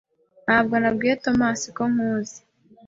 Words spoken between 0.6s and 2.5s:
nabwiye Tomasi ko nkuzi.